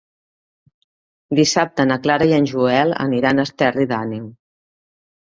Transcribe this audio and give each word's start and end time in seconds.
Dissabte 1.39 1.85
na 1.89 1.97
Clara 2.07 2.27
i 2.31 2.33
en 2.37 2.47
Joel 2.51 2.93
aniran 3.03 3.41
a 3.41 3.45
Esterri 3.49 3.87
d'Àneu. 3.93 4.25